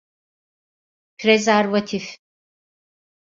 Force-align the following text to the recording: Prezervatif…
Prezervatif… 1.17 2.19